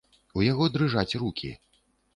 У 0.39 0.45
яго 0.51 0.69
дрыжаць 0.77 1.17
рукі. 1.27 1.55